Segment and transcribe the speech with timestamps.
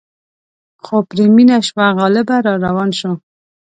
[0.83, 3.11] خو پرې مینه شوه غالبه را روان شو.